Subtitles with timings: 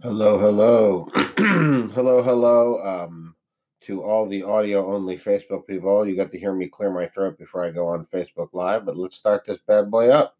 [0.00, 1.08] Hello, hello,
[1.92, 2.80] hello, hello.
[2.86, 3.34] Um,
[3.80, 7.36] to all the audio only Facebook people, you got to hear me clear my throat
[7.36, 8.86] before I go on Facebook Live.
[8.86, 10.36] But let's start this bad boy up.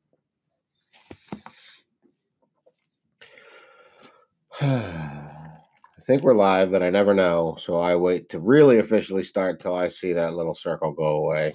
[4.61, 7.57] I think we're live, but I never know.
[7.61, 11.53] So I wait to really officially start till I see that little circle go away.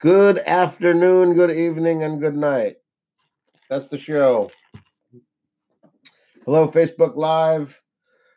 [0.00, 2.78] Good afternoon, good evening, and good night.
[3.70, 4.50] That's the show.
[6.44, 7.80] Hello, Facebook Live.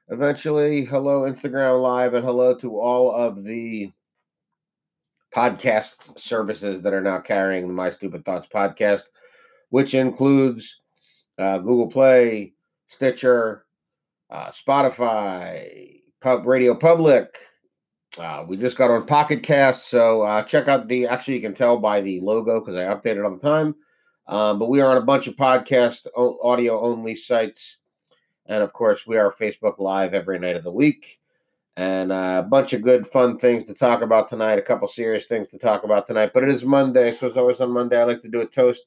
[0.07, 3.91] Eventually, hello, Instagram Live, and hello to all of the
[5.35, 9.01] podcast services that are now carrying the My Stupid Thoughts podcast,
[9.71, 10.73] which includes
[11.37, 12.53] uh, Google Play,
[12.87, 13.65] Stitcher,
[14.29, 17.37] uh, Spotify, Pub Radio Public.
[18.17, 21.07] Uh, we just got on Pocket Cast, so uh, check out the.
[21.07, 23.75] Actually, you can tell by the logo because I update it all the time.
[24.27, 27.79] Um, but we are on a bunch of podcast audio only sites,
[28.47, 31.19] and of course, we are Facebook Live every night of the week,
[31.75, 34.59] and uh, a bunch of good, fun things to talk about tonight.
[34.59, 36.31] A couple serious things to talk about tonight.
[36.33, 38.85] But it is Monday, so as always on Monday, I like to do a toast.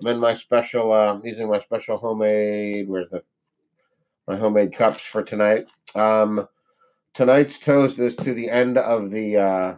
[0.00, 2.88] I'm in my special, uh, using my special homemade.
[2.88, 3.22] Where's the
[4.26, 5.66] my homemade cups for tonight.
[5.94, 6.48] Um,
[7.14, 9.74] tonight's toast is to the end of the uh,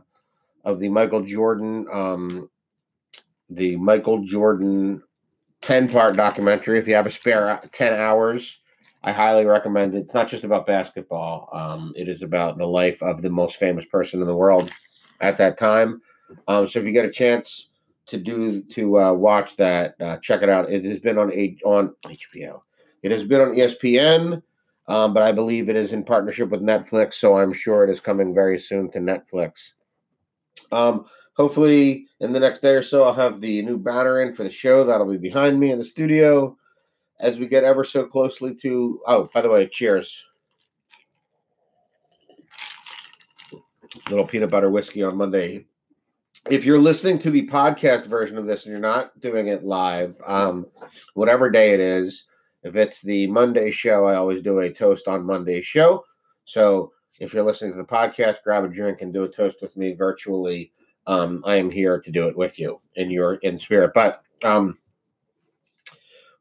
[0.65, 2.51] of the Michael Jordan um,
[3.49, 5.03] the Michael Jordan
[5.61, 6.79] ten part documentary.
[6.79, 8.59] If you have a spare ten hours,
[9.05, 9.99] I highly recommend it.
[9.99, 11.51] It's not just about basketball.
[11.53, 14.71] Um, it is about the life of the most famous person in the world
[15.21, 16.01] at that time.
[16.49, 17.69] Um, so if you get a chance
[18.07, 20.71] to do to uh, watch that, uh, check it out.
[20.71, 22.63] It has been on a, on HBO.
[23.03, 24.43] It has been on ESPN,
[24.89, 28.01] um, but I believe it is in partnership with Netflix, so I'm sure it is
[28.01, 29.73] coming very soon to Netflix.
[30.73, 31.05] Um,
[31.37, 34.51] hopefully, in the next day or so, I'll have the new banner in for the
[34.51, 34.83] show.
[34.83, 36.57] That'll be behind me in the studio
[37.21, 39.01] as we get ever so closely to.
[39.07, 40.25] Oh, by the way, cheers.
[44.11, 45.67] Little peanut butter whiskey on Monday.
[46.51, 50.17] If you're listening to the podcast version of this and you're not doing it live,
[50.27, 50.67] um,
[51.15, 52.27] whatever day it is,
[52.65, 56.05] if it's the Monday show, I always do a toast on Monday show.
[56.45, 59.77] So if you're listening to the podcast, grab a drink and do a toast with
[59.77, 60.73] me virtually.
[61.07, 63.93] Um, I am here to do it with you in your in spirit.
[63.95, 64.79] But um,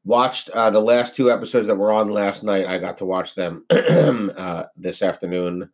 [0.05, 2.65] watched uh, the last two episodes that were on last night.
[2.65, 5.69] I got to watch them uh, this afternoon.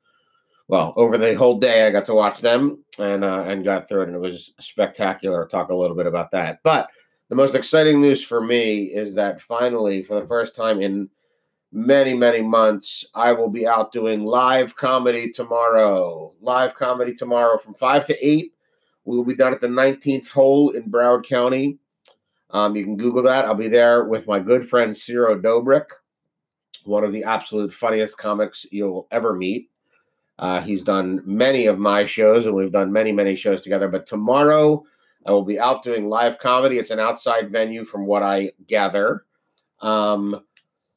[0.68, 4.04] Well, over the whole day, I got to watch them and uh, and got through
[4.04, 5.48] it, and it was spectacular.
[5.48, 6.60] Talk a little bit about that.
[6.64, 6.90] But
[7.30, 11.10] the most exciting news for me is that finally, for the first time in
[11.72, 16.34] many, many months, I will be out doing live comedy tomorrow.
[16.42, 18.52] Live comedy tomorrow from 5 to 8.
[19.06, 21.78] We will be done at the 19th hole in Broward County.
[22.52, 23.46] Um, you can Google that.
[23.46, 25.86] I'll be there with my good friend Ciro Dobrik,
[26.86, 29.70] one of the absolute funniest comics you'll ever meet.
[30.40, 33.90] Uh, he's done many of my shows, and we've done many, many shows together.
[33.90, 34.84] But tomorrow,
[35.26, 36.80] I will be out doing live comedy.
[36.80, 39.26] It's an outside venue, from what I gather.
[39.82, 40.42] Um,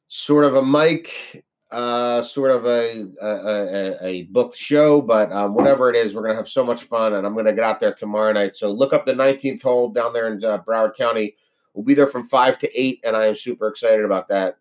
[0.07, 5.55] sort of a mic, uh, sort of a a, a, a booked show, but um,
[5.55, 7.93] whatever it is, we're gonna have so much fun, and I'm gonna get out there
[7.93, 8.55] tomorrow night.
[8.55, 11.35] So look up the 19th hole down there in uh, Broward County.
[11.73, 14.57] We'll be there from five to eight, and I am super excited about that.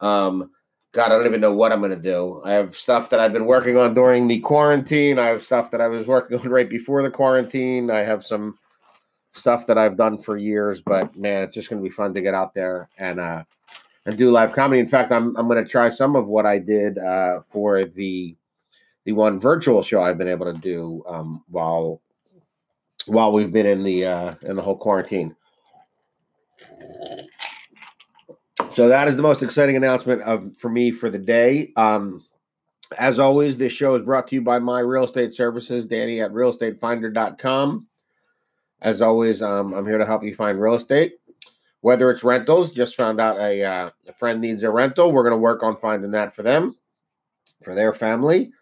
[0.00, 0.50] Um,
[0.92, 2.42] God, I don't even know what I'm gonna do.
[2.44, 5.18] I have stuff that I've been working on during the quarantine.
[5.18, 7.90] I have stuff that I was working on right before the quarantine.
[7.90, 8.58] I have some
[9.32, 12.34] stuff that I've done for years, but man, it's just gonna be fun to get
[12.34, 13.44] out there and uh
[14.06, 14.80] and do live comedy.
[14.80, 18.36] In fact, I'm I'm gonna try some of what I did uh for the
[19.04, 22.00] the one virtual show I've been able to do um while
[23.06, 25.36] while we've been in the uh in the whole quarantine.
[28.74, 31.72] So that is the most exciting announcement of for me for the day.
[31.76, 32.22] Um
[32.98, 36.32] as always, this show is brought to you by my real estate services, Danny at
[36.32, 37.86] realestatefinder.com.
[38.82, 41.14] As always, um, I'm here to help you find real estate,
[41.82, 42.70] whether it's rentals.
[42.70, 45.12] Just found out a, uh, a friend needs a rental.
[45.12, 46.76] We're going to work on finding that for them,
[47.62, 48.52] for their family,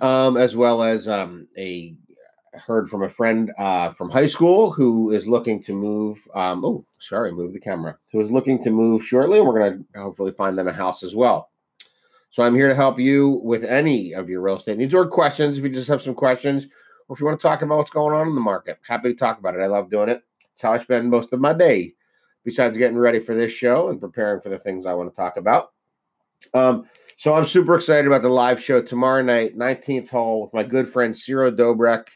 [0.00, 1.96] um, as well as um, a
[2.58, 6.26] heard from a friend uh, from high school who is looking to move.
[6.34, 7.96] Um, oh, sorry, move the camera.
[8.12, 11.02] Who is looking to move shortly, and we're going to hopefully find them a house
[11.02, 11.50] as well.
[12.30, 15.56] So I'm here to help you with any of your real estate needs or questions.
[15.56, 16.66] If you just have some questions,
[17.08, 19.18] or if you want to talk about what's going on in the market, happy to
[19.18, 19.62] talk about it.
[19.62, 20.22] I love doing it.
[20.52, 21.94] It's how I spend most of my day,
[22.44, 25.36] besides getting ready for this show and preparing for the things I want to talk
[25.36, 25.72] about.
[26.54, 26.86] Um,
[27.16, 30.88] so I'm super excited about the live show tomorrow night, 19th hole, with my good
[30.88, 32.08] friend Ciro Dobrek.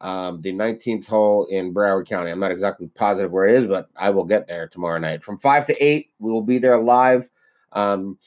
[0.00, 2.30] Um, the 19th hole in Broward County.
[2.30, 5.22] I'm not exactly positive where it is, but I will get there tomorrow night.
[5.22, 7.28] From 5 to 8, we will be there live.
[7.72, 8.18] Um,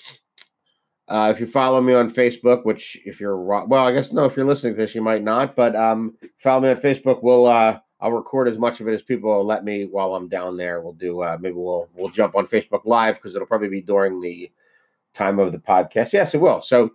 [1.07, 4.35] uh, if you follow me on Facebook, which if you're well, I guess no, if
[4.35, 7.23] you're listening to this, you might not, but um, follow me on Facebook.
[7.23, 10.57] We'll uh, I'll record as much of it as people let me while I'm down
[10.57, 10.81] there.
[10.81, 14.19] We'll do uh, maybe we'll we'll jump on Facebook Live because it'll probably be during
[14.19, 14.51] the
[15.13, 16.11] time of the podcast.
[16.11, 16.61] Yes, it will.
[16.61, 16.91] So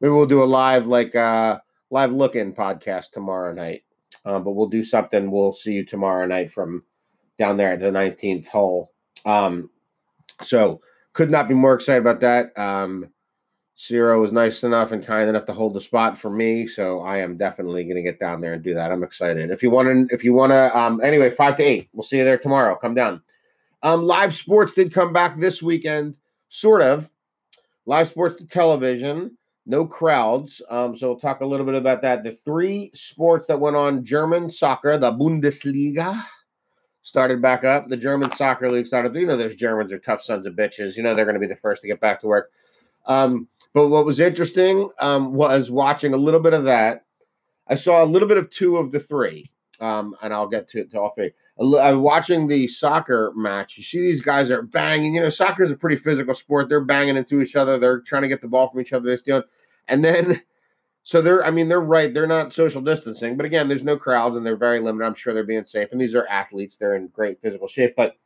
[0.00, 1.58] maybe we'll do a live like uh
[1.90, 3.82] live look-in podcast tomorrow night.
[4.24, 5.30] Um, but we'll do something.
[5.30, 6.82] We'll see you tomorrow night from
[7.38, 8.92] down there at the 19th hole.
[9.24, 9.70] Um,
[10.42, 10.80] so
[11.12, 12.56] could not be more excited about that.
[12.58, 13.08] Um,
[13.74, 17.18] Ciro was nice enough and kind enough to hold the spot for me, so I
[17.18, 18.92] am definitely going to get down there and do that.
[18.92, 19.50] I'm excited.
[19.50, 21.88] If you want to, if you want to, um, anyway, five to eight.
[21.92, 22.76] We'll see you there tomorrow.
[22.76, 23.22] Come down.
[23.82, 26.14] Um, live sports did come back this weekend,
[26.48, 27.10] sort of.
[27.86, 29.36] Live sports to television,
[29.66, 30.60] no crowds.
[30.70, 32.24] Um, so we'll talk a little bit about that.
[32.24, 36.22] The three sports that went on: German soccer, the Bundesliga,
[37.02, 37.88] started back up.
[37.88, 39.14] The German soccer league started.
[39.14, 40.96] You know, those Germans are tough sons of bitches.
[40.96, 42.50] You know, they're going to be the first to get back to work.
[43.06, 47.04] Um, but what was interesting um, was watching a little bit of that.
[47.68, 49.50] I saw a little bit of two of the three,
[49.82, 51.32] um, and I'll get to, to all three.
[51.60, 53.76] I'm watching the soccer match.
[53.76, 55.14] You see these guys are banging.
[55.14, 56.68] You know, soccer is a pretty physical sport.
[56.68, 57.78] They're banging into each other.
[57.78, 59.04] They're trying to get the ball from each other.
[59.04, 59.42] They're stealing,
[59.88, 60.40] and then
[61.02, 61.44] so they're.
[61.44, 62.14] I mean, they're right.
[62.14, 65.04] They're not social distancing, but again, there's no crowds and they're very limited.
[65.04, 65.90] I'm sure they're being safe.
[65.92, 66.76] And these are athletes.
[66.76, 68.16] They're in great physical shape, but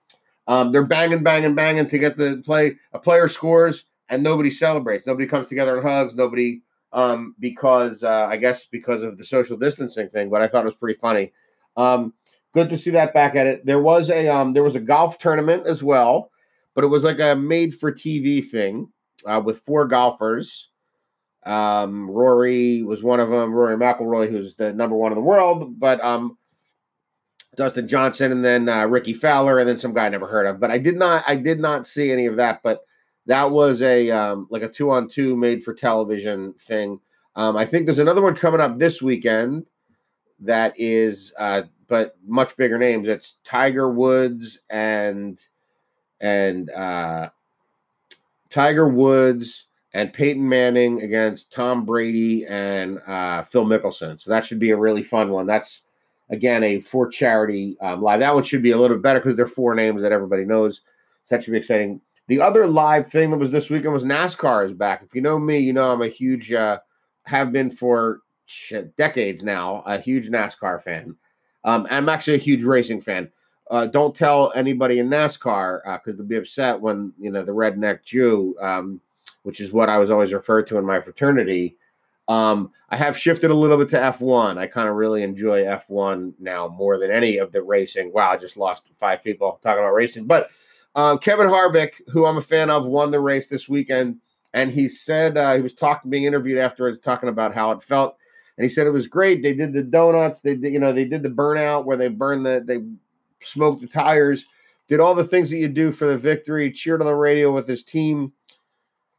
[0.47, 2.77] um, they're banging, banging, banging to get the play.
[2.93, 5.07] A player scores and nobody celebrates.
[5.07, 6.15] Nobody comes together and hugs.
[6.15, 6.63] Nobody,
[6.93, 10.31] um, because uh, I guess because of the social distancing thing.
[10.31, 11.33] But I thought it was pretty funny.
[11.77, 12.15] Um,
[12.53, 13.67] good to see that back at it.
[13.67, 16.31] There was a um, there was a golf tournament as well,
[16.75, 18.89] but it was like a made for TV thing
[19.27, 20.71] uh, with four golfers.
[21.45, 23.53] Um, Rory was one of them.
[23.53, 26.37] Rory McIlroy, who's the number one in the world, but um,
[27.57, 30.59] Dustin Johnson, and then uh, Rickie Fowler, and then some guy I never heard of.
[30.59, 32.61] But I did not, I did not see any of that.
[32.65, 32.81] But
[33.27, 37.01] that was a um, like a two on two made for television thing.
[37.37, 39.67] Um, I think there's another one coming up this weekend
[40.41, 43.07] that is, uh, but much bigger names.
[43.07, 45.41] It's Tiger Woods and
[46.21, 47.31] and uh,
[48.51, 54.21] Tiger Woods and Peyton Manning against Tom Brady and uh, Phil Mickelson.
[54.21, 55.47] So that should be a really fun one.
[55.47, 55.83] That's
[56.31, 58.21] again a for charity um, live.
[58.21, 60.83] That one should be a little bit better because they're four names that everybody knows.
[61.27, 62.01] So that should be exciting.
[62.29, 65.03] The other live thing that was this weekend was NASCAR is back.
[65.05, 66.79] If you know me, you know I'm a huge, uh,
[67.25, 71.15] have been for shit, decades now, a huge NASCAR fan.
[71.65, 73.31] Um, I'm actually a huge racing fan.
[73.71, 77.53] Uh, don't tell anybody in NASCAR because uh, they'll be upset when you know the
[77.53, 79.01] redneck Jew, um,
[79.43, 81.77] which is what I was always referred to in my fraternity.
[82.29, 84.59] Um, I have shifted a little bit to F1.
[84.59, 88.13] I kind of really enjoy F1 now more than any of the racing.
[88.13, 90.51] Wow, I just lost five people talking about racing, but
[90.97, 94.19] um, Kevin Harvick, who I'm a fan of, won the race this weekend,
[94.55, 98.17] and he said uh, he was talking, being interviewed afterwards, talking about how it felt,
[98.57, 99.43] and he said it was great.
[99.43, 102.47] They did the donuts, they did, you know, they did the burnout where they burned
[102.47, 102.79] the, they
[103.41, 104.47] smoked the tires,
[104.89, 107.69] did all the things that you do for the victory, cheered on the radio with
[107.69, 108.33] his team.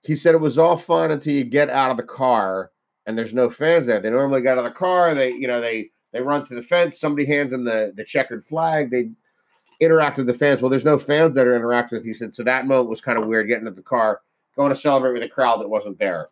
[0.04, 2.72] He said it was all fun until you get out of the car
[3.06, 4.00] and there's no fans there.
[4.00, 6.64] They normally get out of the car, they, you know, they they run to the
[6.64, 9.10] fence, somebody hands them the the checkered flag, they
[9.80, 10.62] interact with the fans.
[10.62, 12.16] Well, there's no fans that are interacting with.
[12.16, 14.22] Said so that moment was kind of weird getting into the car,
[14.56, 16.30] going to celebrate with a crowd that wasn't there.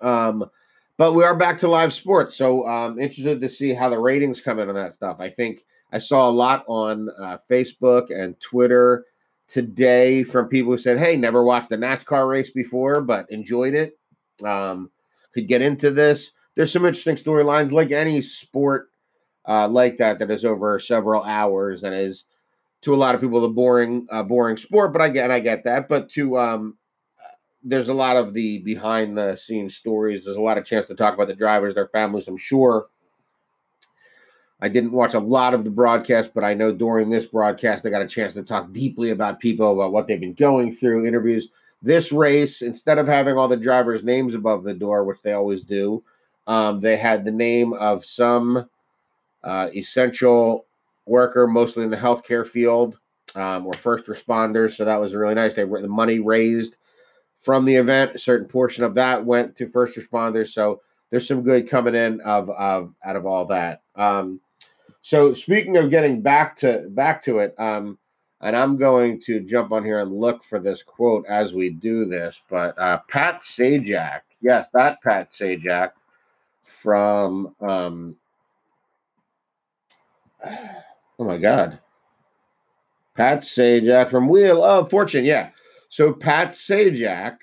[0.00, 0.50] Um,
[0.98, 2.36] but we are back to live sports.
[2.36, 5.18] So I'm um, interested to see how the ratings come in on that stuff.
[5.20, 9.04] I think I saw a lot on uh, Facebook and Twitter
[9.48, 13.98] today from people who said, Hey, never watched the NASCAR race before, but enjoyed it.
[14.44, 14.90] Um,
[15.34, 18.88] to get into this, there's some interesting storylines like any sport
[19.48, 22.24] uh, like that that is over several hours and is
[22.82, 25.64] to a lot of people the boring uh, boring sport but i get i get
[25.64, 26.76] that but to um
[27.64, 30.94] there's a lot of the behind the scenes stories there's a lot of chance to
[30.94, 32.86] talk about the drivers their families i'm sure
[34.60, 37.90] i didn't watch a lot of the broadcast but i know during this broadcast i
[37.90, 41.48] got a chance to talk deeply about people about what they've been going through interviews
[41.82, 45.62] this race instead of having all the drivers names above the door which they always
[45.62, 46.02] do
[46.46, 48.68] um, they had the name of some
[49.44, 50.66] uh, essential
[51.06, 52.98] worker, mostly in the healthcare field,
[53.34, 54.76] um, or first responders.
[54.76, 55.54] So that was really nice.
[55.54, 56.78] They were the money raised
[57.42, 58.14] from the event.
[58.14, 60.52] A certain portion of that went to first responders.
[60.52, 60.80] So
[61.10, 63.82] there's some good coming in of, of out of all that.
[63.96, 64.40] Um,
[65.02, 67.98] so speaking of getting back to back to it, um,
[68.40, 72.04] and I'm going to jump on here and look for this quote as we do
[72.04, 72.40] this.
[72.48, 75.90] But uh, Pat Sajak, yes, that Pat Sajak
[76.64, 78.16] from um,
[80.46, 81.78] oh my God.
[83.14, 85.24] Pat Sajak from Wheel of Fortune.
[85.24, 85.50] Yeah.
[85.92, 87.36] So Pat Sajak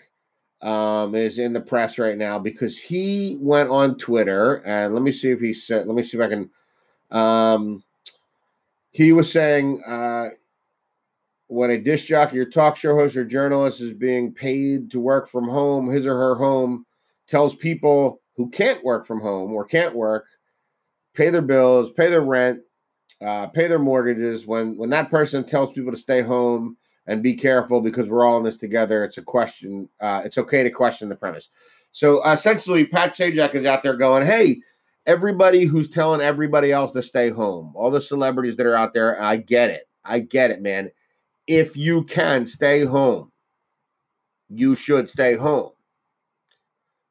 [0.64, 5.12] um, is in the press right now because he went on Twitter and let me
[5.12, 6.50] see if he said, let me see if I can.
[7.12, 7.84] Um,
[8.90, 10.30] he was saying uh,
[11.46, 15.30] when a disc jockey or talk show host or journalist is being paid to work
[15.30, 16.88] from home, his or her home
[17.28, 20.26] tells people who can't work from home or can't work,
[21.14, 22.62] pay their bills, pay their rent,
[23.24, 24.48] uh, pay their mortgages.
[24.48, 26.78] When when that person tells people to stay home
[27.10, 29.90] and be careful because we're all in this together, it's a question.
[30.00, 31.50] Uh, it's okay to question the premise.
[31.92, 34.62] So uh, essentially, Pat Sajak is out there going, "Hey,
[35.08, 39.20] everybody who's telling everybody else to stay home, all the celebrities that are out there,
[39.20, 39.90] I get it.
[40.06, 40.92] I get it, man.
[41.48, 43.32] If you can stay home,
[44.48, 45.72] you should stay home.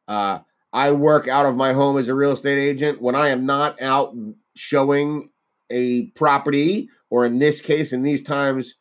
[0.07, 0.39] Uh,
[0.73, 3.03] I work out of my home as a real estate agent.
[3.03, 4.15] When I am not out
[4.55, 5.29] showing
[5.71, 8.77] a property, or in this case, in these times,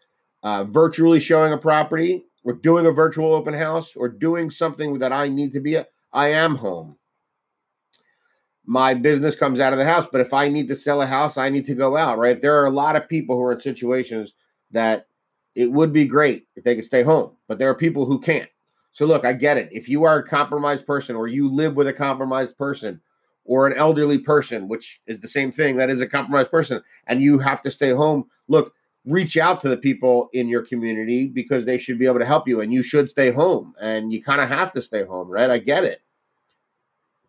[0.47, 5.11] uh, virtually showing a property, or doing a virtual open house, or doing something that
[5.11, 6.95] I need to be at, I am home.
[8.65, 11.35] My business comes out of the house, but if I need to sell a house,
[11.37, 12.41] I need to go out, right?
[12.41, 14.35] There are a lot of people who are in situations
[14.71, 15.07] that
[15.53, 18.49] it would be great if they could stay home, but there are people who can't.
[18.93, 19.67] So, look, I get it.
[19.73, 23.01] If you are a compromised person or you live with a compromised person,
[23.43, 27.21] or an elderly person, which is the same thing, that is a compromised person, and
[27.21, 28.73] you have to stay home, look,
[29.07, 32.47] reach out to the people in your community because they should be able to help
[32.47, 35.49] you and you should stay home and you kind of have to stay home, right?
[35.49, 36.01] I get it.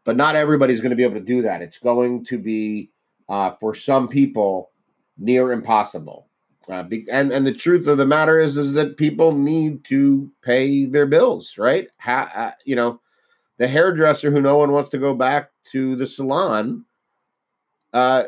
[0.05, 1.63] But not everybody's going to be able to do that.
[1.63, 2.91] It's going to be,
[3.29, 4.73] uh, for some people,
[5.19, 6.27] near impossible.
[6.69, 10.85] Uh, and and the truth of the matter is is that people need to pay
[10.85, 11.89] their bills, right?
[12.01, 13.01] Ha, uh, you know,
[13.57, 16.85] the hairdresser who no one wants to go back to the salon,
[17.95, 18.25] uh,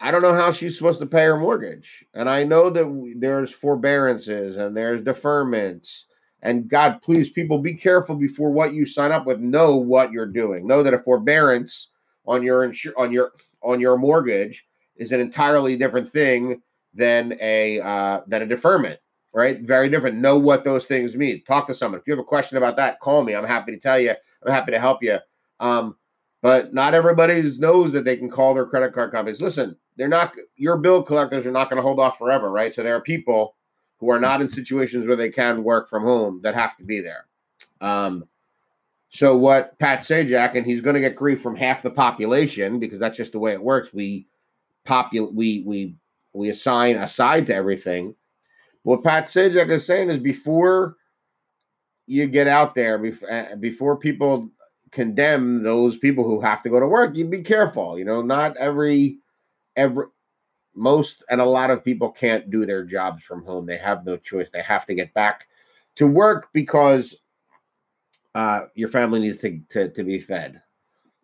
[0.00, 2.04] I don't know how she's supposed to pay her mortgage.
[2.14, 6.04] And I know that there's forbearances and there's deferments.
[6.42, 9.40] And God, please, people, be careful before what you sign up with.
[9.40, 10.66] Know what you're doing.
[10.66, 11.90] Know that a forbearance
[12.26, 16.62] on your insur- on your on your mortgage is an entirely different thing
[16.92, 19.00] than a uh, than a deferment
[19.36, 19.60] right?
[19.60, 20.16] Very different.
[20.16, 21.44] Know what those things mean.
[21.44, 22.00] Talk to someone.
[22.00, 23.34] If you have a question about that, call me.
[23.34, 24.14] I'm happy to tell you.
[24.42, 25.18] I'm happy to help you.
[25.60, 25.94] Um,
[26.46, 29.42] but not everybody knows that they can call their credit card companies.
[29.42, 32.72] Listen, they're not your bill collectors are not going to hold off forever, right?
[32.72, 33.56] So there are people
[33.98, 37.00] who are not in situations where they can work from home that have to be
[37.00, 37.26] there.
[37.80, 38.28] Um,
[39.08, 43.00] so what Pat Sajak and he's going to get grief from half the population because
[43.00, 43.92] that's just the way it works.
[43.92, 44.28] We
[44.86, 45.96] popul we we
[46.32, 48.14] we assign a side to everything
[48.84, 50.94] what Pat Sajak is saying is before
[52.06, 54.48] you get out there, eh, before people
[54.92, 57.98] condemn those people who have to go to work, you be careful.
[57.98, 59.18] You know, not every
[59.76, 60.06] every
[60.74, 63.66] most and a lot of people can't do their jobs from home.
[63.66, 64.50] They have no choice.
[64.50, 65.46] They have to get back
[65.96, 67.16] to work because
[68.34, 70.60] uh, your family needs to, to, to be fed.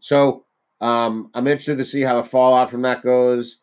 [0.00, 0.47] So
[0.81, 3.59] um, I'm interested to see how the fallout from that goes.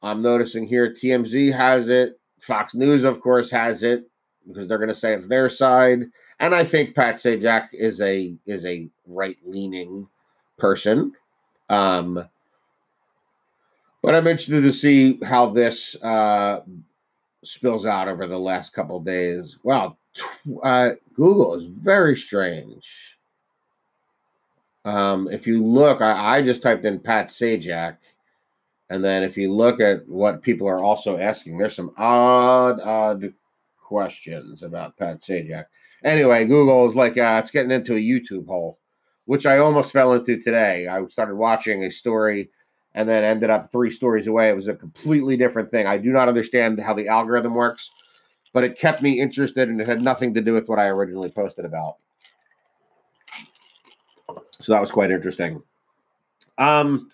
[0.00, 2.20] I'm noticing here TMZ has it.
[2.40, 4.04] Fox News, of course, has it
[4.46, 6.04] because they're going to say it's their side.
[6.40, 10.08] And I think Pat Sajak is a is a right leaning
[10.58, 11.12] person.
[11.68, 12.28] Um,
[14.02, 16.60] but I'm interested to see how this uh,
[17.42, 19.58] spills out over the last couple days.
[19.62, 19.96] Wow,
[20.62, 23.18] uh, Google is very strange.
[24.84, 27.96] Um, if you look, I, I just typed in Pat Sajak
[28.90, 33.32] and then if you look at what people are also asking, there's some odd, odd
[33.84, 35.66] questions about Pat Sajak.
[36.02, 38.78] Anyway, Google is like, uh, it's getting into a YouTube hole,
[39.26, 40.88] which I almost fell into today.
[40.88, 42.50] I started watching a story
[42.94, 44.48] and then ended up three stories away.
[44.48, 45.86] It was a completely different thing.
[45.86, 47.90] I do not understand how the algorithm works,
[48.52, 51.30] but it kept me interested and it had nothing to do with what I originally
[51.30, 51.96] posted about.
[54.60, 55.62] So that was quite interesting.
[56.58, 57.10] Um,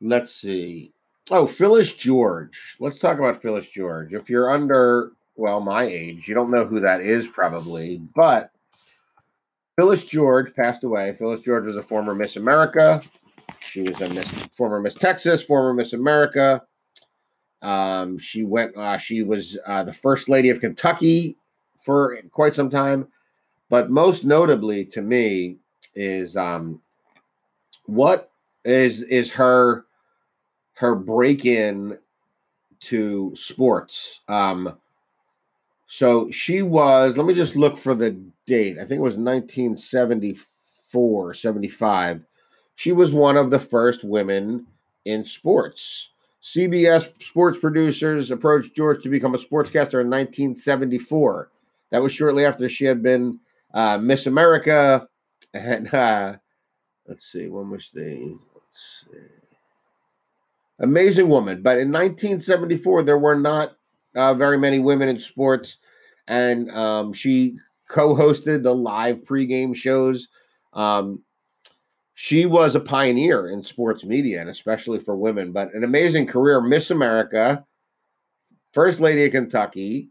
[0.00, 0.92] let's see.
[1.30, 2.76] Oh, Phyllis George.
[2.80, 4.12] Let's talk about Phyllis George.
[4.12, 8.50] If you're under, well, my age, you don't know who that is probably, but
[9.76, 11.12] Phyllis George passed away.
[11.18, 13.02] Phyllis George was a former Miss America.
[13.60, 16.62] She was a Miss, former Miss Texas, former Miss America.
[17.62, 18.76] Um, she went.
[18.76, 21.36] Uh, she was uh, the first lady of Kentucky
[21.78, 23.08] for quite some time,
[23.68, 25.56] but most notably to me
[25.94, 26.80] is um,
[27.86, 28.30] what
[28.64, 29.86] is is her
[30.74, 31.98] her break in
[32.80, 34.20] to sports.
[34.28, 34.78] Um,
[35.94, 38.78] so she was, let me just look for the date.
[38.78, 42.24] I think it was 1974, 75.
[42.74, 44.66] She was one of the first women
[45.04, 46.08] in sports.
[46.42, 51.52] CBS sports producers approached George to become a sportscaster in 1974.
[51.92, 53.38] That was shortly after she had been
[53.72, 55.08] uh, Miss America.
[55.52, 56.38] And uh,
[57.06, 59.18] let's see, when was the let's see.
[60.80, 61.62] Amazing woman.
[61.62, 63.76] But in 1974, there were not
[64.16, 65.76] uh, very many women in sports.
[66.26, 70.28] And um, she co hosted the live pregame shows.
[70.72, 71.22] Um,
[72.14, 76.60] she was a pioneer in sports media and especially for women, but an amazing career.
[76.60, 77.64] Miss America,
[78.72, 80.10] First Lady of Kentucky,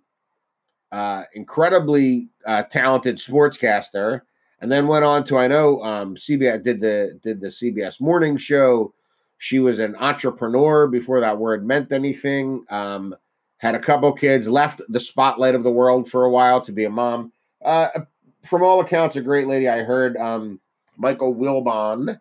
[0.91, 4.21] uh, incredibly uh, talented sportscaster,
[4.59, 8.37] and then went on to I know um, CBS did the did the CBS morning
[8.37, 8.93] show.
[9.37, 12.63] She was an entrepreneur before that word meant anything.
[12.69, 13.15] Um,
[13.63, 16.83] had a couple kids, left the spotlight of the world for a while to be
[16.83, 17.31] a mom.
[17.63, 17.87] Uh,
[18.45, 19.69] from all accounts, a great lady.
[19.69, 20.59] I heard um,
[20.97, 22.19] Michael Wilbon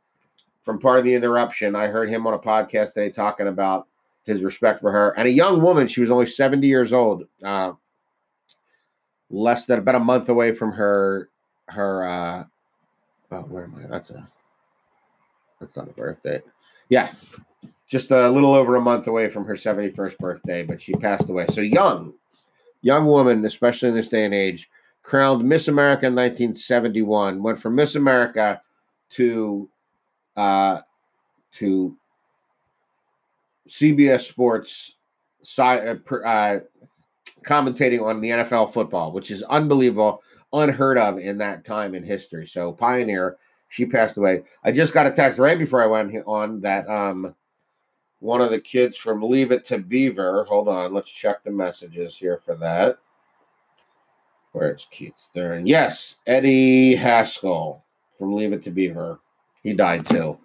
[0.62, 1.74] from Pardon the Interruption.
[1.74, 3.88] I heard him on a podcast today talking about
[4.22, 5.88] his respect for her and a young woman.
[5.88, 7.72] She was only 70 years old, uh,
[9.28, 11.28] less than about a month away from her.
[11.66, 12.44] Her, uh,
[13.32, 13.88] oh, where am I?
[13.88, 14.28] That's a,
[15.58, 16.40] that's not a birthday.
[16.88, 17.12] Yeah,
[17.92, 21.44] just a little over a month away from her 71st birthday, but she passed away.
[21.52, 22.14] So young,
[22.80, 24.70] young woman, especially in this day and age
[25.02, 27.42] crowned Miss America in 1971.
[27.42, 28.62] Went from Miss America
[29.10, 29.68] to
[30.38, 30.80] uh,
[31.56, 31.94] to
[33.68, 34.94] CBS Sports
[35.58, 36.60] uh, uh,
[37.44, 40.22] commentating on the NFL football, which is unbelievable,
[40.54, 42.46] unheard of in that time in history.
[42.46, 43.36] So pioneer.
[43.68, 44.44] She passed away.
[44.64, 47.34] I just got a text right before I went on that um,
[48.22, 50.44] one of the kids from Leave It to Beaver.
[50.44, 52.98] Hold on, let's check the messages here for that.
[54.52, 55.66] Where's Keith Stern?
[55.66, 57.82] Yes, Eddie Haskell
[58.16, 59.18] from Leave It to Beaver.
[59.64, 60.38] He died too.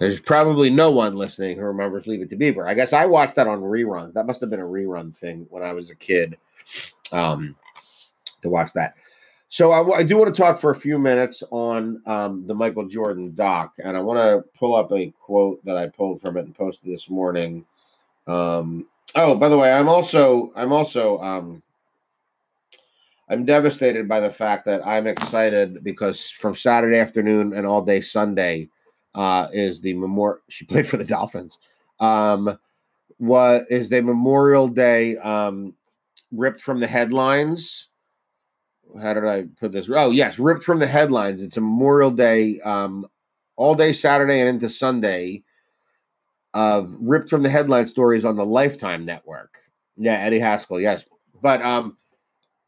[0.00, 2.68] There's probably no one listening who remembers Leave It to Beaver.
[2.68, 4.12] I guess I watched that on reruns.
[4.14, 6.36] That must have been a rerun thing when I was a kid
[7.12, 7.54] um,
[8.42, 8.94] to watch that.
[9.48, 12.88] So I, I, do want to talk for a few minutes on um, the Michael
[12.88, 16.46] Jordan doc, and I want to pull up a quote that I pulled from it
[16.46, 17.64] and posted this morning.
[18.26, 21.62] Um, oh, by the way, I'm also I'm also um,
[23.28, 28.00] I'm devastated by the fact that I'm excited because from Saturday afternoon and all day
[28.00, 28.68] Sunday
[29.14, 30.40] uh, is the memorial.
[30.48, 31.58] She played for the Dolphins.
[32.00, 32.58] Um,
[33.18, 35.74] what is the Memorial Day um,
[36.32, 37.88] ripped from the headlines?
[39.00, 39.88] How did I put this?
[39.92, 41.42] Oh, yes, ripped from the headlines.
[41.42, 43.06] It's a Memorial Day, um,
[43.56, 45.42] all day Saturday and into Sunday
[46.54, 49.58] of ripped from the headline stories on the Lifetime Network.
[49.96, 50.80] Yeah, Eddie Haskell.
[50.80, 51.04] Yes,
[51.42, 51.96] but um,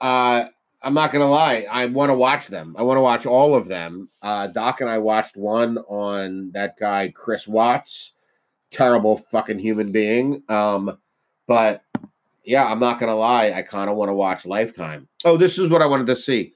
[0.00, 0.46] uh,
[0.82, 2.76] I'm not gonna lie, I want to watch them.
[2.78, 4.08] I want to watch all of them.
[4.22, 8.12] Uh, Doc and I watched one on that guy Chris Watts,
[8.70, 10.42] terrible fucking human being.
[10.48, 10.98] Um,
[11.46, 11.82] but
[12.48, 15.06] yeah, I'm not gonna lie, I kind of want to watch Lifetime.
[15.22, 16.54] Oh, this is what I wanted to see.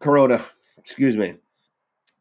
[0.00, 0.42] Corona,
[0.78, 1.34] excuse me.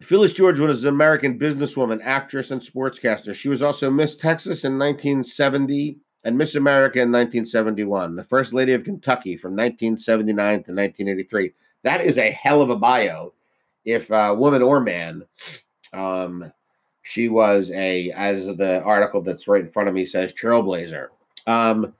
[0.02, 3.34] Phyllis George was an American businesswoman, actress, and sportscaster.
[3.34, 8.74] She was also Miss Texas in 1970 and Miss America in 1971, the First Lady
[8.74, 11.54] of Kentucky from 1979 to 1983.
[11.84, 13.34] That is a hell of a bio,
[13.86, 15.24] if uh, woman or man.
[15.94, 16.52] Um,
[17.04, 21.08] she was a, as the article that's right in front of me says, trailblazer.
[21.48, 21.94] Um,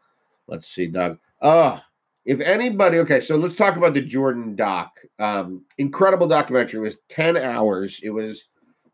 [0.48, 1.18] let's see, Doug.
[1.42, 1.82] Oh,
[2.26, 5.00] if anybody, okay, so let's talk about the Jordan doc.
[5.18, 6.80] Um, incredible documentary.
[6.80, 8.00] It was 10 hours.
[8.04, 8.46] It was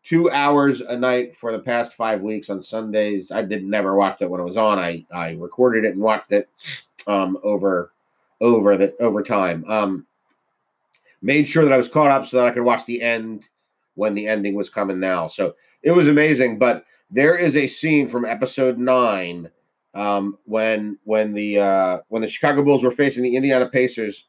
[0.04, 3.32] two hours a night for the past five weeks on Sundays.
[3.32, 4.78] I did never watch it when it was on.
[4.78, 6.50] I I recorded it and watched it
[7.08, 7.92] um, over
[8.42, 9.66] over the over time.
[9.68, 10.06] Um,
[11.22, 13.46] made sure that I was caught up so that I could watch the end
[13.96, 15.28] when the ending was coming now.
[15.28, 16.60] So it was amazing.
[16.60, 19.50] But there is a scene from episode nine
[19.94, 24.26] um, when when the uh, when the Chicago Bulls were facing the Indiana Pacers.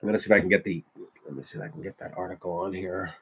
[0.00, 0.84] I'm gonna see if I can get the
[1.26, 3.14] let me see if I can get that article on here.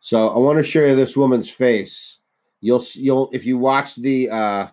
[0.00, 2.18] So I want to show you this woman's face.
[2.60, 4.66] You'll you'll if you watch the uh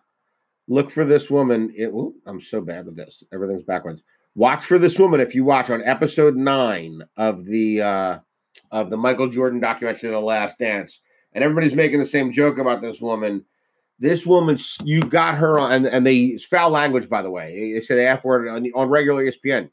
[0.67, 1.71] look for this woman.
[1.75, 3.23] It, ooh, I'm so bad with this.
[3.31, 4.03] Everything's backwards.
[4.35, 8.19] Watch for this woman if you watch on episode nine of the uh
[8.71, 10.99] of the Michael Jordan documentary, The Last Dance,
[11.33, 13.45] and everybody's making the same joke about this woman.
[13.99, 17.73] This woman, you got her on, and, and they foul language, by the way.
[17.73, 19.69] They say the F word on, on regular ESPN,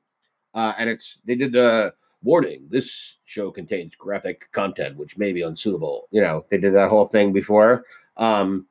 [0.54, 5.42] uh, and it's they did the warning this show contains graphic content which may be
[5.42, 6.08] unsuitable.
[6.10, 7.84] You know they did that whole thing before.
[8.16, 8.66] Um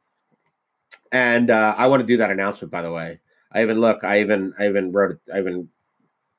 [1.11, 3.19] and uh, i want to do that announcement by the way.
[3.51, 5.69] I even look i even i even wrote it i even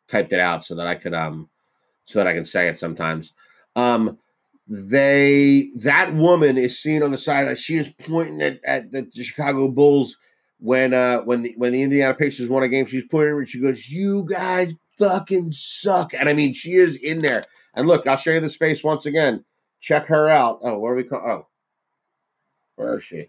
[0.08, 1.48] typed it out so that i could um
[2.04, 3.32] so that i can say it sometimes.
[3.76, 4.18] Um
[4.66, 7.56] they that woman is seen on the sideline.
[7.56, 10.16] She is pointing at, at the, Chicago Bulls
[10.58, 12.86] when uh when the when the Indiana Pacers won a game.
[12.86, 17.18] She's pointing and she goes, "You guys fucking suck." And I mean, she is in
[17.18, 17.42] there.
[17.74, 19.44] And look, I'll show you this face once again.
[19.80, 20.60] Check her out.
[20.62, 21.22] Oh, where are we call?
[21.26, 21.46] Oh,
[22.76, 23.28] where is she?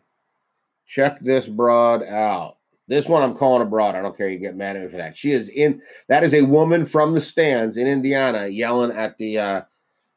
[0.86, 2.58] Check this broad out.
[2.88, 3.96] This one I'm calling a broad.
[3.96, 4.30] I don't care.
[4.30, 5.18] You get mad at me for that.
[5.18, 5.82] She is in.
[6.08, 9.62] That is a woman from the stands in Indiana yelling at the uh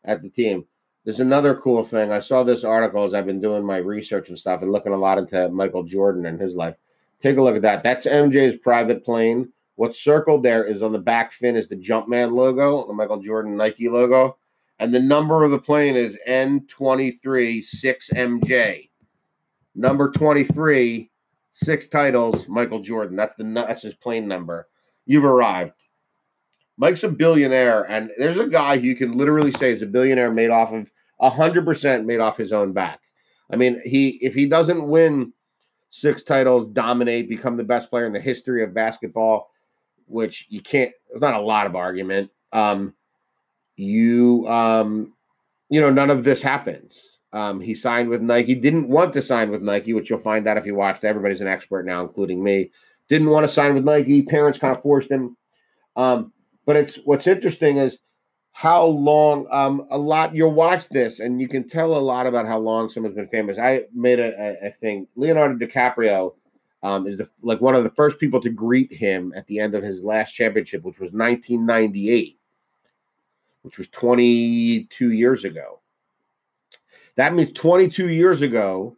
[0.04, 0.66] at the team.
[1.08, 2.12] There's another cool thing.
[2.12, 4.98] I saw this article as I've been doing my research and stuff and looking a
[4.98, 6.74] lot into Michael Jordan and his life.
[7.22, 7.82] Take a look at that.
[7.82, 9.50] That's MJ's private plane.
[9.76, 13.56] What's circled there is on the back fin is the Jumpman logo, the Michael Jordan
[13.56, 14.36] Nike logo.
[14.80, 18.90] And the number of the plane is N236MJ.
[19.76, 21.10] Number 23,
[21.50, 23.16] six titles, Michael Jordan.
[23.16, 24.68] That's the that's his plane number.
[25.06, 25.72] You've arrived.
[26.76, 30.34] Mike's a billionaire, and there's a guy who you can literally say is a billionaire
[30.34, 33.00] made off of hundred percent made off his own back.
[33.52, 35.32] I mean, he if he doesn't win
[35.90, 39.50] six titles, dominate, become the best player in the history of basketball,
[40.06, 40.92] which you can't.
[41.08, 42.30] There's not a lot of argument.
[42.52, 42.94] Um,
[43.76, 45.14] you um,
[45.68, 47.18] you know, none of this happens.
[47.32, 48.54] Um, he signed with Nike.
[48.54, 51.04] Didn't want to sign with Nike, which you'll find out if you watched.
[51.04, 52.70] Everybody's an expert now, including me.
[53.08, 54.22] Didn't want to sign with Nike.
[54.22, 55.36] Parents kind of forced him.
[55.96, 56.32] Um,
[56.64, 57.98] but it's what's interesting is
[58.58, 62.44] how long um a lot you'll watch this and you can tell a lot about
[62.44, 63.56] how long someone's been famous.
[63.56, 66.34] I made a, a, thing leonardo dicaprio
[66.82, 69.76] um is the like one of the first people to greet him at the end
[69.76, 72.36] of his last championship which was 1998
[73.62, 75.78] which was 22 years ago.
[77.14, 78.96] That means 22 years ago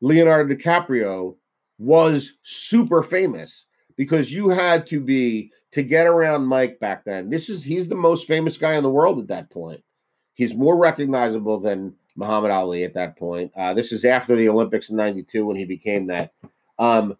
[0.00, 1.36] leonardo dicaprio
[1.76, 7.30] was super famous because you had to be to get around Mike back then.
[7.30, 9.82] This is he's the most famous guy in the world at that point.
[10.34, 13.52] He's more recognizable than Muhammad Ali at that point.
[13.56, 16.32] Uh, this is after the Olympics in '92 when he became that.
[16.78, 17.16] Um,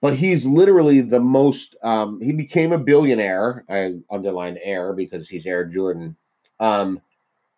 [0.00, 1.76] but he's literally the most.
[1.82, 3.64] Um, he became a billionaire.
[3.68, 6.16] I underlined Air because he's Air Jordan,
[6.60, 7.00] um,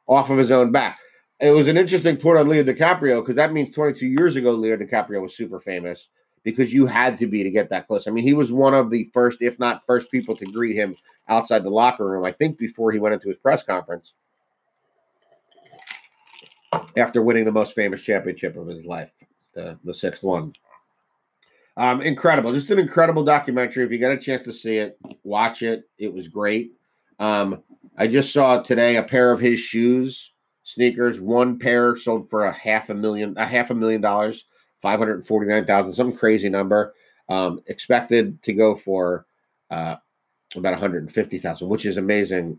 [0.07, 0.99] off of his own back.
[1.41, 4.77] It was an interesting point on Leo DiCaprio because that means 22 years ago, Leo
[4.77, 6.09] DiCaprio was super famous
[6.51, 8.07] because you had to be to get that close.
[8.07, 10.97] I mean, he was one of the first, if not first, people to greet him
[11.29, 12.25] outside the locker room.
[12.25, 14.15] I think before he went into his press conference
[16.97, 19.11] after winning the most famous championship of his life,
[19.55, 20.53] the, the sixth one.
[21.77, 23.85] Um, incredible, just an incredible documentary.
[23.85, 25.85] If you got a chance to see it, watch it.
[25.99, 26.73] It was great.
[27.19, 27.63] Um,
[27.97, 30.33] I just saw today a pair of his shoes,
[30.65, 31.21] sneakers.
[31.21, 34.45] One pair sold for a half a million, a half a million dollars.
[34.81, 36.95] 549,000, some crazy number.
[37.29, 39.27] Um, expected to go for
[39.71, 39.97] uh,
[40.55, 42.59] about 150,000, which is amazing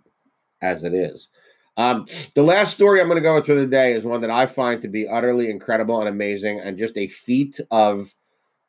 [0.62, 1.30] as it is.
[1.78, 4.82] Um, the last story I'm going to go into today is one that I find
[4.82, 8.14] to be utterly incredible and amazing, and just a feat of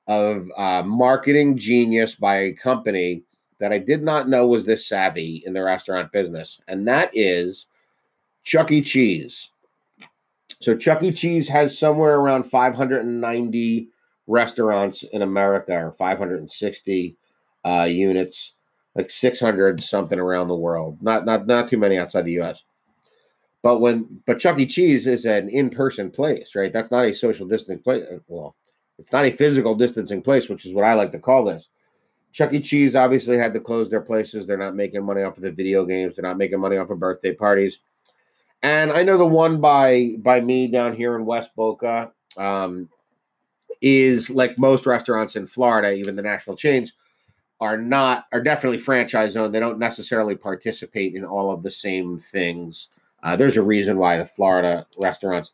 [0.07, 3.23] of uh, marketing genius by a company
[3.59, 7.67] that I did not know was this savvy in the restaurant business, and that is
[8.45, 8.81] Chuck E.
[8.81, 9.51] Cheese.
[10.61, 11.11] So Chuck E.
[11.11, 13.89] Cheese has somewhere around 590
[14.27, 17.17] restaurants in America, or 560
[17.65, 18.55] uh, units,
[18.95, 20.99] like 600 something around the world.
[21.01, 22.63] Not not not too many outside the U.S.
[23.63, 24.67] But when but Chuck E.
[24.67, 26.73] Cheese is an in-person place, right?
[26.73, 28.05] That's not a social distancing place.
[28.11, 28.55] Uh, well,
[28.99, 31.71] it's not a physical distancing place, which is what I like to call this.
[32.33, 32.61] Chuck E.
[32.61, 34.47] Cheese obviously had to close their places.
[34.47, 36.17] They're not making money off of the video games.
[36.17, 37.79] They're not making money off of birthday parties.
[38.63, 42.89] And I know the one by by me down here in West Boca um,
[43.81, 46.93] is like most restaurants in Florida, even the national chains
[47.61, 49.55] are not are definitely franchise owned.
[49.55, 52.89] They don't necessarily participate in all of the same things.
[53.23, 55.53] Uh, there's a reason why the Florida restaurants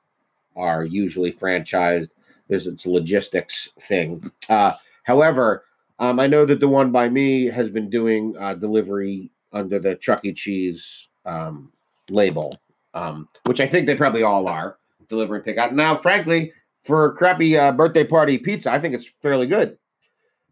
[0.57, 2.11] are usually franchised.
[2.49, 4.23] There's it's logistics thing.
[4.49, 5.65] Uh, however,
[5.99, 9.97] um, I know that the one by me has been doing uh, delivery under the
[9.97, 10.33] Chuck E.
[10.33, 11.73] Cheese um,
[12.09, 12.57] label
[12.97, 14.79] um, which I think they probably all are
[15.09, 15.73] delivering pickup.
[15.73, 19.77] Now, frankly, for crappy uh, birthday party pizza, I think it's fairly good.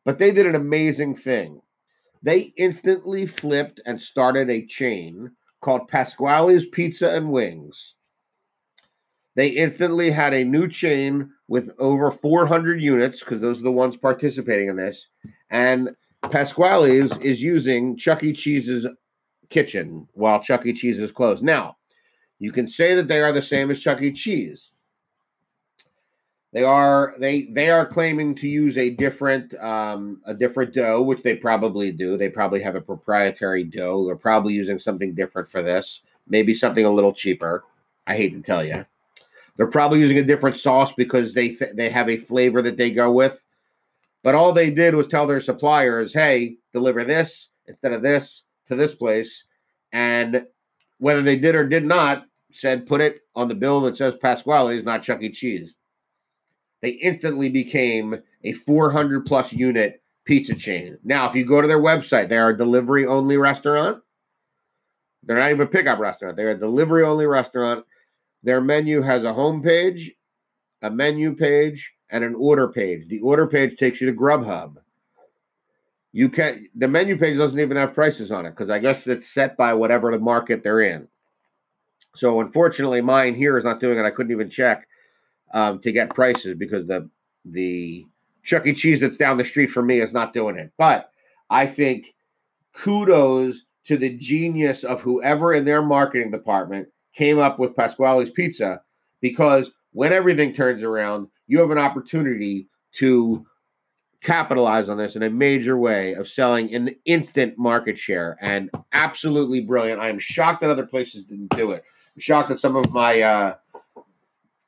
[0.04, 1.62] But they did an amazing thing.
[2.22, 5.30] They instantly flipped and started a chain
[5.62, 7.94] called Pasquale's Pizza and Wings.
[9.36, 13.96] They instantly had a new chain with over 400 units because those are the ones
[13.96, 15.08] participating in this.
[15.50, 15.90] And
[16.30, 18.32] Pasquale's is using Chuck E.
[18.32, 18.86] Cheese's
[19.48, 20.72] kitchen while Chuck E.
[20.72, 21.42] Cheese is closed.
[21.42, 21.76] Now,
[22.44, 24.12] you can say that they are the same as Chuck E.
[24.12, 24.72] Cheese.
[26.52, 31.22] They are they they are claiming to use a different um, a different dough, which
[31.22, 32.18] they probably do.
[32.18, 34.04] They probably have a proprietary dough.
[34.04, 37.64] They're probably using something different for this, maybe something a little cheaper.
[38.06, 38.84] I hate to tell you.
[39.56, 42.90] They're probably using a different sauce because they th- they have a flavor that they
[42.90, 43.42] go with.
[44.22, 48.76] But all they did was tell their suppliers, "Hey, deliver this instead of this to
[48.76, 49.44] this place."
[49.92, 50.46] And
[50.98, 54.84] whether they did or did not, said put it on the bill that says Pasquale's,
[54.84, 55.30] not Chuck E.
[55.30, 55.74] Cheese.
[56.82, 60.98] They instantly became a 400 plus unit pizza chain.
[61.04, 64.02] Now, if you go to their website, they are a delivery only restaurant.
[65.22, 66.36] They're not even a pickup restaurant.
[66.36, 67.84] They're a delivery only restaurant.
[68.42, 70.12] Their menu has a home page,
[70.82, 73.08] a menu page, and an order page.
[73.08, 74.76] The order page takes you to Grubhub.
[76.12, 79.32] You can the menu page doesn't even have prices on it because I guess it's
[79.32, 81.08] set by whatever the market they're in.
[82.14, 84.04] So unfortunately, mine here is not doing it.
[84.04, 84.86] I couldn't even check
[85.52, 87.08] um, to get prices because the
[87.44, 88.06] the
[88.42, 88.74] Chuck E.
[88.74, 90.72] Cheese that's down the street from me is not doing it.
[90.78, 91.10] But
[91.50, 92.14] I think
[92.72, 98.80] kudos to the genius of whoever in their marketing department came up with Pasquale's Pizza
[99.20, 103.46] because when everything turns around, you have an opportunity to
[104.22, 109.60] capitalize on this in a major way of selling an instant market share and absolutely
[109.60, 110.00] brilliant.
[110.00, 111.84] I am shocked that other places didn't do it.
[112.18, 113.54] Shocked that some of my uh,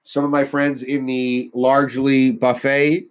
[0.04, 3.08] some of my friends in the largely buffet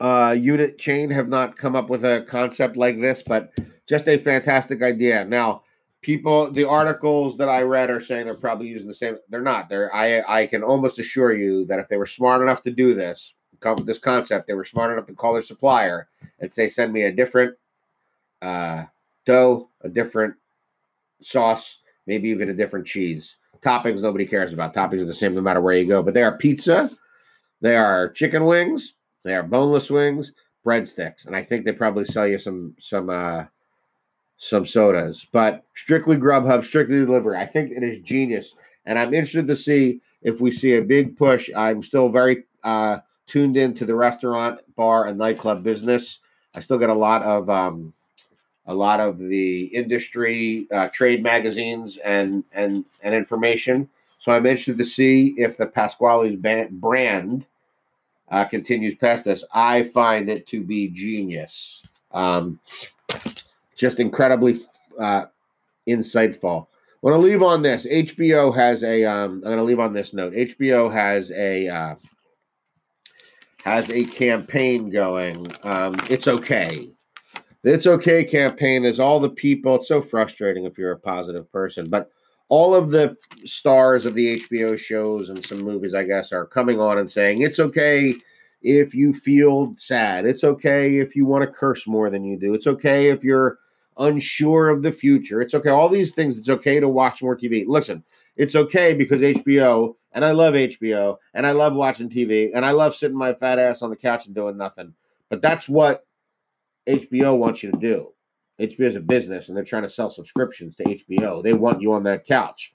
[0.00, 3.52] uh, unit chain have not come up with a concept like this, but
[3.86, 5.24] just a fantastic idea.
[5.24, 5.62] Now,
[6.02, 9.16] people, the articles that I read are saying they're probably using the same.
[9.28, 9.68] They're not.
[9.68, 9.94] They're.
[9.94, 13.34] I I can almost assure you that if they were smart enough to do this,
[13.60, 16.08] come with this concept, they were smart enough to call their supplier
[16.40, 17.56] and say, send me a different
[18.42, 18.84] uh,
[19.24, 20.34] dough, a different
[21.22, 23.36] sauce, maybe even a different cheese.
[23.60, 24.74] Toppings nobody cares about.
[24.74, 26.02] Toppings are the same no matter where you go.
[26.02, 26.90] But they are pizza,
[27.60, 30.32] they are chicken wings, they are boneless wings,
[30.64, 33.44] breadsticks, and I think they probably sell you some some uh
[34.36, 35.26] some sodas.
[35.32, 37.36] But strictly Grubhub, strictly delivery.
[37.38, 41.16] I think it is genius, and I'm interested to see if we see a big
[41.16, 41.50] push.
[41.56, 46.20] I'm still very uh tuned into the restaurant, bar, and nightclub business.
[46.54, 47.92] I still get a lot of um
[48.66, 53.88] a lot of the industry uh, trade magazines and and and information.
[54.18, 56.36] So I'm interested to see if the Pasquale's
[56.70, 57.46] brand
[58.28, 59.44] uh, continues past this.
[59.52, 61.82] I find it to be genius.
[62.10, 62.58] Um,
[63.76, 64.56] just incredibly
[64.98, 65.26] uh,
[65.88, 66.66] insightful.
[66.66, 67.86] I want to leave on this.
[67.86, 69.04] HBO has a.
[69.04, 70.32] Um, I'm going to leave on this note.
[70.32, 71.94] HBO has a uh,
[73.62, 75.52] has a campaign going.
[75.62, 76.95] Um, it's okay.
[77.66, 79.74] It's okay campaign is all the people.
[79.76, 82.10] It's so frustrating if you're a positive person, but
[82.48, 86.78] all of the stars of the HBO shows and some movies, I guess, are coming
[86.78, 88.14] on and saying it's okay
[88.62, 90.26] if you feel sad.
[90.26, 92.54] It's okay if you want to curse more than you do.
[92.54, 93.58] It's okay if you're
[93.98, 95.40] unsure of the future.
[95.40, 95.70] It's okay.
[95.70, 97.64] All these things, it's okay to watch more TV.
[97.66, 98.04] Listen,
[98.36, 102.70] it's okay because HBO, and I love HBO, and I love watching TV, and I
[102.70, 104.94] love sitting my fat ass on the couch and doing nothing.
[105.30, 106.05] But that's what
[106.88, 108.12] HBO wants you to do.
[108.60, 111.42] HBO is a business and they're trying to sell subscriptions to HBO.
[111.42, 112.74] They want you on that couch.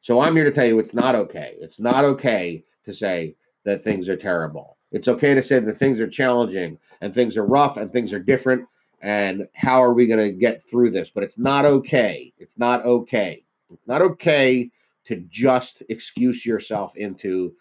[0.00, 1.56] So I'm here to tell you it's not okay.
[1.60, 4.78] It's not okay to say that things are terrible.
[4.92, 8.20] It's okay to say that things are challenging and things are rough and things are
[8.20, 8.66] different.
[9.02, 11.10] And how are we going to get through this?
[11.10, 12.32] But it's not okay.
[12.38, 13.44] It's not okay.
[13.70, 14.70] It's not okay
[15.06, 17.54] to just excuse yourself into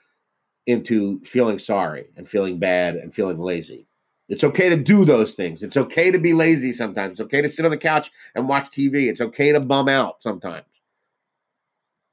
[0.67, 3.87] into feeling sorry and feeling bad and feeling lazy.
[4.27, 5.61] It's okay to do those things.
[5.61, 7.13] It's okay to be lazy sometimes.
[7.13, 9.07] It's okay to sit on the couch and watch TV.
[9.07, 10.65] It's okay to bum out sometimes.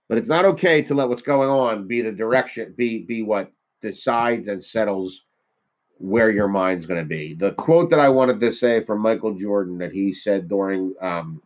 [0.09, 3.51] But it's not okay to let what's going on be the direction, be be what
[3.81, 5.25] decides and settles
[5.99, 7.33] where your mind's going to be.
[7.33, 11.41] The quote that I wanted to say from Michael Jordan that he said during um,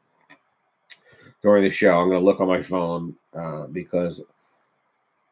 [1.42, 1.96] during the show.
[1.96, 4.20] I'm going to look on my phone uh, because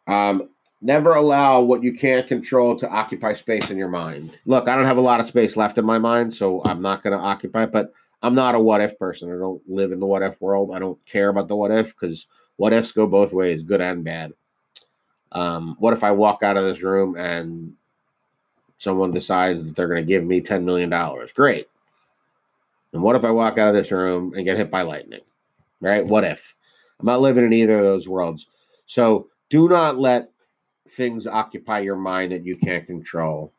[0.07, 0.49] um,
[0.85, 4.39] Never allow what you can't control to occupy space in your mind.
[4.45, 7.03] Look, I don't have a lot of space left in my mind, so I'm not
[7.03, 7.65] going to occupy.
[7.65, 7.91] But
[8.23, 9.33] I'm not a what if person.
[9.33, 10.73] I don't live in the what if world.
[10.75, 14.05] I don't care about the what if because what ifs go both ways, good and
[14.05, 14.33] bad.
[15.33, 17.73] Um, what if I walk out of this room and
[18.77, 20.93] someone decides that they're going to give me $10 million?
[21.35, 21.67] Great.
[22.93, 25.23] And what if I walk out of this room and get hit by lightning?
[25.81, 26.05] Right?
[26.05, 26.55] What if?
[27.01, 28.49] I'm not living in either of those worlds.
[28.85, 30.31] So do not let
[30.89, 33.53] things occupy your mind that you can't control.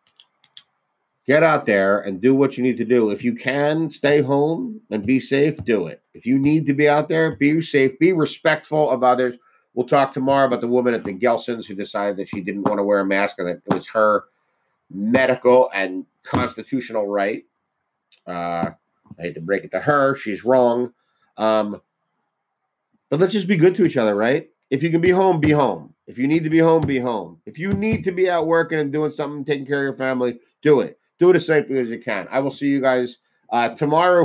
[1.28, 3.10] Get out there and do what you need to do.
[3.10, 6.04] If you can stay home and be safe, do it.
[6.14, 9.38] If you need to be out there, be safe, be respectful of others.
[9.74, 12.78] We'll talk tomorrow about the woman at the Gelson's who decided that she didn't want
[12.78, 14.26] to wear a mask and that it was her
[14.94, 17.44] medical and constitutional right.
[18.28, 18.70] Uh,
[19.18, 20.16] I hate to break it to her.
[20.16, 20.94] She's wrong.
[21.38, 21.82] Um,
[23.10, 24.52] But let's just be good to each other, right?
[24.70, 25.95] If you can be home, be home.
[26.08, 27.42] If you need to be home, be home.
[27.46, 30.40] If you need to be out working and doing something, taking care of your family,
[30.62, 31.00] do it.
[31.20, 32.28] Do it as safely as you can.
[32.30, 33.18] I will see you guys
[33.50, 34.14] uh, tomorrow.